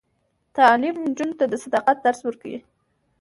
تعلیم 0.55 0.95
نجونو 1.07 1.33
ته 1.39 1.45
د 1.47 1.53
صداقت 1.63 1.97
درس 2.05 2.19
ورکوي. 2.25 2.59